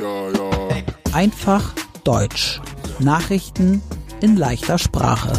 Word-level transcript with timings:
Ja, 0.00 0.30
ja. 0.30 0.50
Einfach 1.12 1.74
Deutsch. 2.04 2.62
Nachrichten 3.00 3.82
in 4.22 4.38
leichter 4.38 4.78
Sprache. 4.78 5.30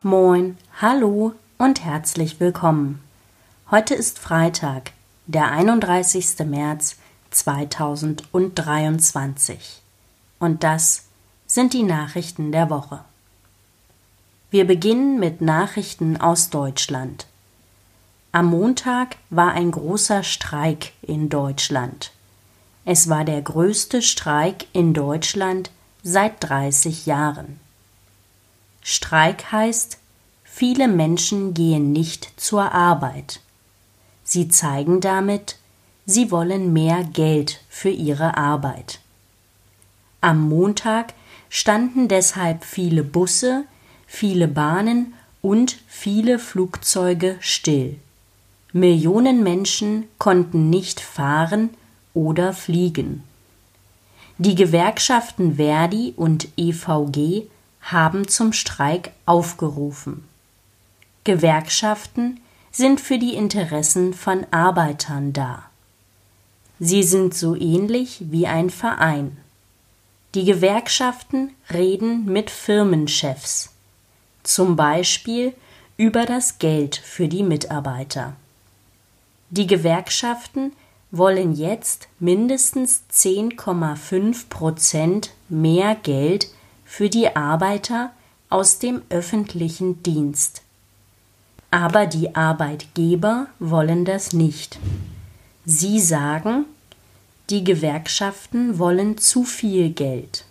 Moin, 0.00 0.56
hallo 0.80 1.34
und 1.58 1.84
herzlich 1.84 2.40
willkommen. 2.40 3.04
Heute 3.70 3.94
ist 3.94 4.18
Freitag, 4.18 4.92
der 5.26 5.50
31. 5.50 6.38
März 6.46 6.96
2023. 7.32 9.82
Und 10.38 10.64
das 10.64 11.04
sind 11.46 11.74
die 11.74 11.82
Nachrichten 11.82 12.50
der 12.50 12.70
Woche. 12.70 13.00
Wir 14.50 14.66
beginnen 14.66 15.20
mit 15.20 15.42
Nachrichten 15.42 16.16
aus 16.16 16.48
Deutschland. 16.48 17.26
Am 18.34 18.46
Montag 18.46 19.14
war 19.30 19.52
ein 19.52 19.70
großer 19.70 20.24
Streik 20.24 20.90
in 21.02 21.28
Deutschland. 21.28 22.10
Es 22.84 23.08
war 23.08 23.24
der 23.24 23.40
größte 23.40 24.02
Streik 24.02 24.66
in 24.72 24.92
Deutschland 24.92 25.70
seit 26.02 26.42
30 26.42 27.06
Jahren. 27.06 27.60
Streik 28.82 29.52
heißt, 29.52 29.98
viele 30.42 30.88
Menschen 30.88 31.54
gehen 31.54 31.92
nicht 31.92 32.32
zur 32.36 32.72
Arbeit. 32.72 33.38
Sie 34.24 34.48
zeigen 34.48 35.00
damit, 35.00 35.56
sie 36.04 36.32
wollen 36.32 36.72
mehr 36.72 37.04
Geld 37.04 37.60
für 37.68 37.90
ihre 37.90 38.36
Arbeit. 38.36 38.98
Am 40.20 40.48
Montag 40.48 41.14
standen 41.50 42.08
deshalb 42.08 42.64
viele 42.64 43.04
Busse, 43.04 43.62
viele 44.08 44.48
Bahnen 44.48 45.14
und 45.40 45.78
viele 45.86 46.40
Flugzeuge 46.40 47.36
still. 47.38 48.00
Millionen 48.76 49.44
Menschen 49.44 50.08
konnten 50.18 50.68
nicht 50.68 50.98
fahren 50.98 51.70
oder 52.12 52.52
fliegen. 52.52 53.22
Die 54.38 54.56
Gewerkschaften 54.56 55.54
Verdi 55.54 56.12
und 56.16 56.48
EVG 56.56 57.46
haben 57.82 58.26
zum 58.26 58.52
Streik 58.52 59.12
aufgerufen. 59.26 60.24
Gewerkschaften 61.22 62.40
sind 62.72 63.00
für 63.00 63.16
die 63.16 63.34
Interessen 63.34 64.12
von 64.12 64.44
Arbeitern 64.50 65.32
da. 65.32 65.62
Sie 66.80 67.04
sind 67.04 67.32
so 67.32 67.54
ähnlich 67.54 68.24
wie 68.28 68.48
ein 68.48 68.70
Verein. 68.70 69.36
Die 70.34 70.44
Gewerkschaften 70.44 71.52
reden 71.72 72.24
mit 72.24 72.50
Firmenchefs, 72.50 73.70
zum 74.42 74.74
Beispiel 74.74 75.54
über 75.96 76.26
das 76.26 76.58
Geld 76.58 76.96
für 76.96 77.28
die 77.28 77.44
Mitarbeiter. 77.44 78.34
Die 79.56 79.68
Gewerkschaften 79.68 80.72
wollen 81.12 81.52
jetzt 81.54 82.08
mindestens 82.18 83.04
10,5 83.12 84.48
Prozent 84.48 85.30
mehr 85.48 85.94
Geld 85.94 86.48
für 86.84 87.08
die 87.08 87.36
Arbeiter 87.36 88.10
aus 88.50 88.80
dem 88.80 89.02
öffentlichen 89.10 90.02
Dienst. 90.02 90.62
Aber 91.70 92.06
die 92.06 92.34
Arbeitgeber 92.34 93.46
wollen 93.60 94.04
das 94.04 94.32
nicht. 94.32 94.80
Sie 95.64 96.00
sagen, 96.00 96.64
die 97.48 97.62
Gewerkschaften 97.62 98.80
wollen 98.80 99.18
zu 99.18 99.44
viel 99.44 99.90
Geld. 99.90 100.46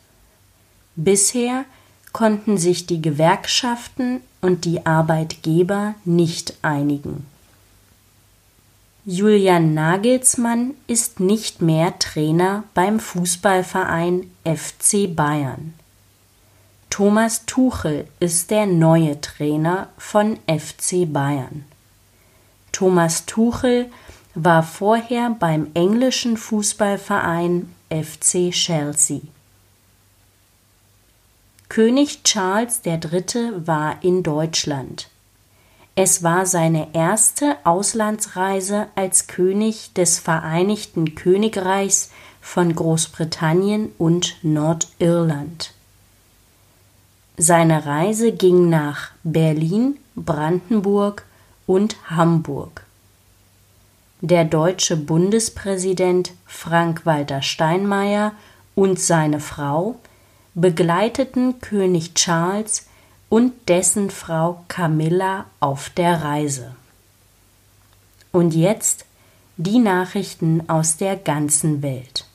Bisher 0.96 1.66
konnten 2.14 2.58
sich 2.58 2.88
die 2.88 3.02
Gewerkschaften 3.02 4.22
und 4.40 4.64
die 4.64 4.86
Arbeitgeber 4.86 5.96
nicht 6.06 6.54
einigen. 6.62 7.33
Julian 9.06 9.74
Nagelsmann 9.74 10.76
ist 10.88 11.20
nicht 11.20 11.62
mehr 11.62 12.00
Trainer 12.00 12.64
beim 12.74 13.02
Fußballverein 13.02 14.32
FC 14.46 15.14
Bayern. 15.14 15.74
Thomas 16.90 17.46
Tuchel 17.46 18.08
ist 18.22 18.50
der 18.50 18.66
neue 18.66 19.20
Trainer 19.20 19.90
von 19.98 20.38
FC 20.48 21.12
Bayern. 21.12 21.66
Thomas 22.72 23.26
Tuchel 23.26 23.92
war 24.36 24.64
vorher 24.64 25.32
beim 25.32 25.72
englischen 25.74 26.38
Fußballverein 26.38 27.76
FC 27.90 28.52
Chelsea. 28.52 29.20
König 31.68 32.24
Charles 32.24 32.80
III. 32.86 33.68
war 33.68 34.02
in 34.02 34.24
Deutschland. 34.24 35.10
Es 35.96 36.24
war 36.24 36.48
seine 36.48 36.88
erste 36.94 37.58
Auslandsreise 37.66 38.88
als 38.96 39.28
König 39.28 39.94
des 39.94 40.18
Vereinigten 40.18 41.14
Königreichs 41.14 42.10
von 42.42 42.74
Großbritannien 42.74 43.92
und 44.00 44.38
Nordirland. 44.42 45.74
Seine 47.38 47.86
Reise 47.86 48.32
ging 48.32 48.70
nach 48.70 49.12
Berlin, 49.24 49.98
Brandenburg 50.16 51.26
und 51.68 51.96
Hamburg. 52.10 52.86
Der 54.22 54.46
deutsche 54.46 54.98
Bundespräsident 54.98 56.32
Frank-Walter 56.48 57.42
Steinmeier 57.42 58.32
und 58.74 59.00
seine 59.00 59.40
Frau 59.40 59.96
begleiteten 60.56 61.60
König 61.60 62.16
Charles 62.16 62.88
und 63.34 63.68
dessen 63.68 64.12
Frau 64.12 64.64
Camilla 64.68 65.46
auf 65.60 65.90
der 65.90 66.22
Reise. 66.22 66.76
Und 68.32 68.54
jetzt 68.54 69.06
die 69.58 69.80
Nachrichten 69.80 70.70
aus 70.70 70.98
der 70.98 71.16
ganzen 71.16 71.82
Welt. 71.82 72.28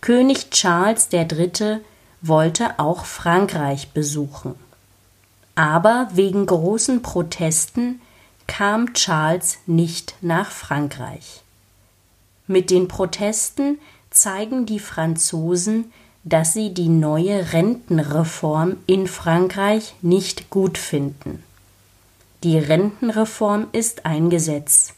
König 0.00 0.50
Charles 0.50 1.08
III. 1.12 1.80
wollte 2.22 2.78
auch 2.78 3.04
Frankreich 3.04 3.90
besuchen. 3.90 4.54
Aber 5.56 6.10
wegen 6.12 6.46
großen 6.46 7.02
Protesten 7.02 8.00
kam 8.46 8.94
Charles 8.94 9.58
nicht 9.66 10.14
nach 10.20 10.52
Frankreich. 10.52 11.42
Mit 12.46 12.70
den 12.70 12.86
Protesten 12.86 13.80
zeigen 14.10 14.64
die 14.64 14.78
Franzosen, 14.78 15.92
dass 16.24 16.52
sie 16.52 16.74
die 16.74 16.88
neue 16.88 17.52
Rentenreform 17.52 18.76
in 18.86 19.06
Frankreich 19.06 19.94
nicht 20.02 20.50
gut 20.50 20.76
finden. 20.76 21.42
Die 22.42 22.58
Rentenreform 22.58 23.68
ist 23.72 24.06
ein 24.06 24.30
Gesetz. 24.30 24.94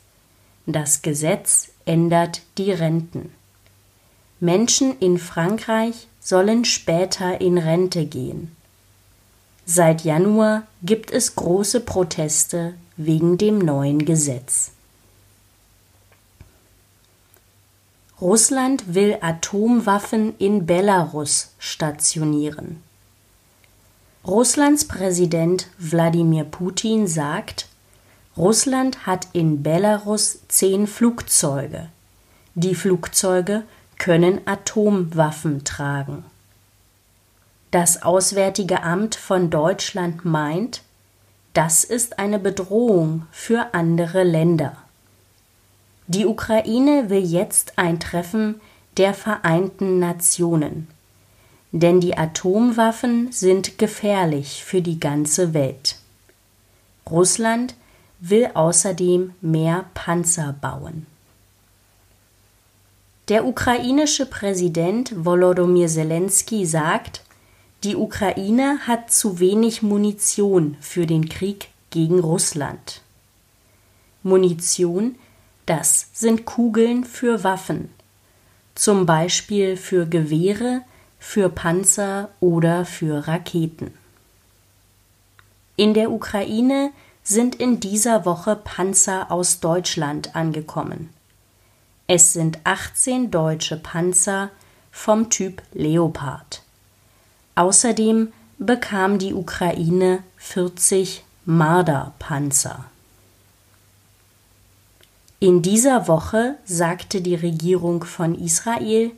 Das 0.66 1.02
Gesetz 1.02 1.70
ändert 1.84 2.42
die 2.58 2.72
Renten. 2.72 3.32
Menschen 4.40 4.98
in 4.98 5.18
Frankreich 5.18 6.08
sollen 6.20 6.64
später 6.64 7.40
in 7.40 7.58
Rente 7.58 8.06
gehen. 8.06 8.54
Seit 9.64 10.04
Januar 10.04 10.66
gibt 10.82 11.12
es 11.12 11.36
große 11.36 11.80
Proteste 11.80 12.74
wegen 12.96 13.38
dem 13.38 13.58
neuen 13.58 14.04
Gesetz. 14.04 14.72
Russland 18.22 18.94
will 18.94 19.18
Atomwaffen 19.20 20.36
in 20.38 20.64
Belarus 20.64 21.54
stationieren. 21.58 22.80
Russlands 24.24 24.86
Präsident 24.86 25.66
Wladimir 25.76 26.44
Putin 26.44 27.08
sagt, 27.08 27.66
Russland 28.36 29.06
hat 29.06 29.26
in 29.32 29.64
Belarus 29.64 30.38
zehn 30.46 30.86
Flugzeuge. 30.86 31.88
Die 32.54 32.76
Flugzeuge 32.76 33.64
können 33.98 34.46
Atomwaffen 34.46 35.64
tragen. 35.64 36.24
Das 37.72 38.04
Auswärtige 38.04 38.84
Amt 38.84 39.16
von 39.16 39.50
Deutschland 39.50 40.24
meint, 40.24 40.82
das 41.54 41.82
ist 41.82 42.20
eine 42.20 42.38
Bedrohung 42.38 43.26
für 43.32 43.74
andere 43.74 44.22
Länder. 44.22 44.76
Die 46.14 46.26
Ukraine 46.26 47.08
will 47.08 47.24
jetzt 47.24 47.78
ein 47.78 47.98
Treffen 47.98 48.60
der 48.98 49.14
Vereinten 49.14 49.98
Nationen. 49.98 50.88
Denn 51.70 52.00
die 52.00 52.18
Atomwaffen 52.18 53.32
sind 53.32 53.78
gefährlich 53.78 54.62
für 54.62 54.82
die 54.82 55.00
ganze 55.00 55.54
Welt. 55.54 55.96
Russland 57.10 57.74
will 58.20 58.50
außerdem 58.52 59.32
mehr 59.40 59.86
Panzer 59.94 60.54
bauen. 60.60 61.06
Der 63.28 63.46
ukrainische 63.46 64.26
Präsident 64.26 65.14
Volodymyr 65.24 65.88
Zelensky 65.88 66.66
sagt, 66.66 67.22
die 67.84 67.96
Ukraine 67.96 68.80
hat 68.86 69.10
zu 69.10 69.40
wenig 69.40 69.80
Munition 69.80 70.76
für 70.78 71.06
den 71.06 71.30
Krieg 71.30 71.70
gegen 71.88 72.20
Russland. 72.20 73.00
Munition 74.22 75.16
das 75.66 76.08
sind 76.12 76.44
Kugeln 76.44 77.04
für 77.04 77.44
Waffen, 77.44 77.90
zum 78.74 79.06
Beispiel 79.06 79.76
für 79.76 80.06
Gewehre, 80.06 80.82
für 81.18 81.48
Panzer 81.48 82.30
oder 82.40 82.84
für 82.84 83.28
Raketen. 83.28 83.94
In 85.76 85.94
der 85.94 86.10
Ukraine 86.10 86.90
sind 87.22 87.54
in 87.54 87.80
dieser 87.80 88.24
Woche 88.24 88.56
Panzer 88.56 89.30
aus 89.30 89.60
Deutschland 89.60 90.34
angekommen. 90.34 91.10
Es 92.08 92.32
sind 92.32 92.58
18 92.64 93.30
deutsche 93.30 93.76
Panzer 93.76 94.50
vom 94.90 95.30
Typ 95.30 95.62
Leopard. 95.72 96.62
Außerdem 97.54 98.32
bekam 98.58 99.18
die 99.18 99.34
Ukraine 99.34 100.22
40 100.36 101.24
Marder-Panzer. 101.44 102.84
In 105.42 105.60
dieser 105.60 106.06
Woche 106.06 106.54
sagte 106.64 107.20
die 107.20 107.34
Regierung 107.34 108.04
von 108.04 108.36
Israel, 108.36 109.10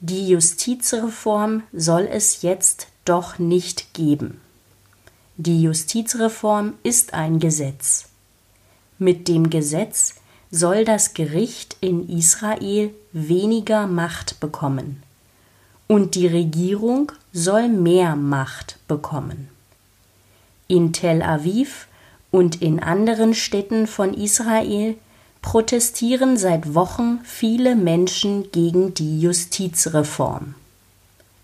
die 0.00 0.28
Justizreform 0.28 1.62
soll 1.74 2.08
es 2.10 2.40
jetzt 2.40 2.86
doch 3.04 3.38
nicht 3.38 3.92
geben. 3.92 4.40
Die 5.36 5.60
Justizreform 5.60 6.72
ist 6.82 7.12
ein 7.12 7.38
Gesetz. 7.38 8.08
Mit 8.98 9.28
dem 9.28 9.50
Gesetz 9.50 10.14
soll 10.50 10.86
das 10.86 11.12
Gericht 11.12 11.76
in 11.82 12.08
Israel 12.08 12.88
weniger 13.12 13.86
Macht 13.86 14.40
bekommen 14.40 15.02
und 15.86 16.14
die 16.14 16.28
Regierung 16.28 17.12
soll 17.34 17.68
mehr 17.68 18.16
Macht 18.16 18.78
bekommen. 18.88 19.50
In 20.66 20.94
Tel 20.94 21.20
Aviv 21.20 21.88
und 22.30 22.62
in 22.62 22.82
anderen 22.82 23.34
Städten 23.34 23.86
von 23.86 24.14
Israel 24.14 24.96
protestieren 25.42 26.36
seit 26.36 26.74
Wochen 26.74 27.20
viele 27.24 27.74
Menschen 27.74 28.50
gegen 28.52 28.94
die 28.94 29.20
Justizreform. 29.20 30.54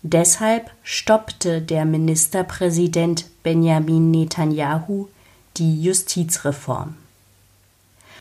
Deshalb 0.01 0.71
stoppte 0.81 1.61
der 1.61 1.83
Ministerpräsident 1.83 3.25
Benjamin 3.43 4.09
Netanyahu 4.11 5.09
die 5.57 5.83
Justizreform. 5.83 6.95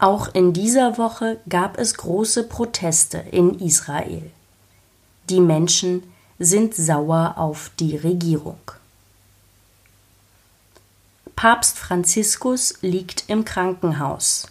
Auch 0.01 0.35
in 0.35 0.53
dieser 0.53 0.99
Woche 0.99 1.39
gab 1.49 1.79
es 1.79 1.95
große 1.95 2.45
Proteste 2.45 3.19
in 3.19 3.59
Israel. 3.61 4.31
Die 5.31 5.41
Menschen 5.41 6.03
sind 6.39 6.75
sauer 6.75 7.35
auf 7.37 7.71
die 7.79 7.97
Regierung. 7.97 8.61
Papst 11.37 11.79
Franziskus 11.79 12.75
liegt 12.81 13.25
im 13.29 13.45
Krankenhaus. 13.45 14.49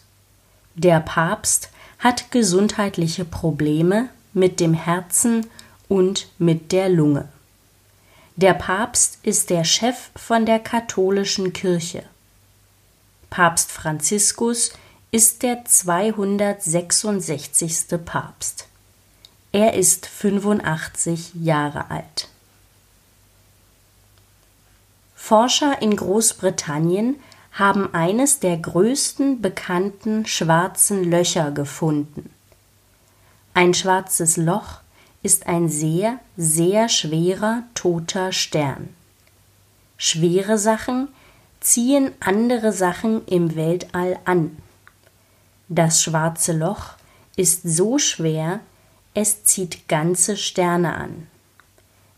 Der 0.79 0.99
Papst 0.99 1.69
hat 1.97 2.29
gesundheitliche 2.29 3.25
Probleme 3.25 4.09
mit 4.33 4.59
dem 4.59 4.75
Herzen 4.75 5.47
und 5.87 6.27
mit 6.37 6.71
der 6.71 6.87
Lunge. 6.87 7.27
Der 8.35 8.53
Papst 8.53 9.17
ist 9.23 9.49
der 9.49 9.63
Chef 9.63 10.11
von 10.15 10.45
der 10.45 10.59
katholischen 10.59 11.51
Kirche. 11.51 12.03
Papst 13.31 13.71
Franziskus 13.71 14.71
ist 15.09 15.41
der 15.41 15.65
266. 15.65 17.87
Papst. 18.05 18.67
Er 19.51 19.73
ist 19.73 20.05
85 20.05 21.31
Jahre 21.33 21.89
alt. 21.89 22.29
Forscher 25.15 25.81
in 25.81 25.95
Großbritannien 25.95 27.15
haben 27.57 27.93
eines 27.93 28.39
der 28.39 28.57
größten 28.57 29.41
bekannten 29.41 30.27
schwarzen 30.27 31.03
Löcher 31.03 31.51
gefunden. 31.51 32.29
Ein 33.55 33.73
schwarzes 33.73 34.37
Loch 34.37 34.81
ist 35.23 35.47
ein 35.47 35.67
sehr, 35.67 36.19
sehr 36.37 36.87
schwerer 36.87 37.63
toter 37.73 38.31
Stern. 38.31 38.89
Schwere 39.97 40.59
Sachen 40.59 41.07
ziehen 41.59 42.11
andere 42.19 42.71
Sachen 42.71 43.25
im 43.25 43.55
Weltall 43.55 44.19
an. 44.25 44.57
Das 45.67 46.03
schwarze 46.03 46.53
Loch 46.53 46.93
ist 47.35 47.63
so 47.63 47.97
schwer, 47.97 48.59
es 49.15 49.43
zieht 49.43 49.87
ganze 49.87 50.37
Sterne 50.37 50.93
an. 50.95 51.25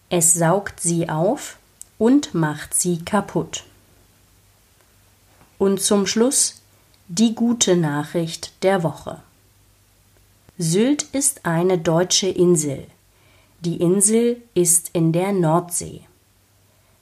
Es 0.09 0.33
saugt 0.33 0.81
sie 0.81 1.07
auf 1.07 1.57
und 1.97 2.33
macht 2.33 2.73
sie 2.73 3.05
kaputt. 3.05 3.63
Und 5.59 5.81
zum 5.81 6.07
Schluss 6.07 6.61
die 7.07 7.35
gute 7.35 7.75
Nachricht 7.75 8.53
der 8.63 8.81
Woche. 8.81 9.19
Sylt 10.57 11.03
ist 11.03 11.45
eine 11.45 11.77
deutsche 11.77 12.27
Insel. 12.27 12.85
Die 13.59 13.77
Insel 13.77 14.41
ist 14.53 14.89
in 14.93 15.11
der 15.11 15.31
Nordsee. 15.31 16.01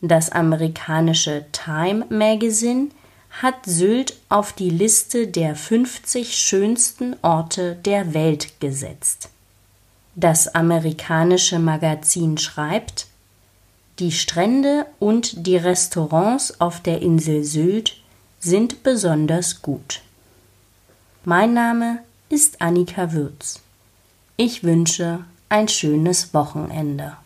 Das 0.02 0.32
amerikanische 0.32 1.46
Time 1.52 2.06
Magazine 2.10 2.90
hat 3.30 3.66
Sylt 3.66 4.18
auf 4.30 4.54
die 4.54 4.70
Liste 4.70 5.28
der 5.28 5.56
50 5.56 6.36
schönsten 6.36 7.16
Orte 7.22 7.76
der 7.76 8.14
Welt 8.14 8.60
gesetzt. 8.60 9.30
Das 10.16 10.48
amerikanische 10.48 11.60
Magazin 11.60 12.38
schreibt, 12.38 13.08
die 14.00 14.12
Strände 14.12 14.86
und 15.00 15.46
die 15.46 15.58
Restaurants 15.58 16.60
auf 16.60 16.82
der 16.82 17.02
Insel 17.02 17.44
Sylt 17.44 17.98
sind 18.40 18.84
besonders 18.84 19.62
gut. 19.62 20.02
Mein 21.26 21.54
Name 21.54 22.00
ist 22.30 22.62
Annika 22.62 23.12
Würz. 23.12 23.62
Ich 24.38 24.64
wünsche 24.64 25.26
ein 25.50 25.68
schönes 25.68 26.34
Wochenende. 26.34 27.18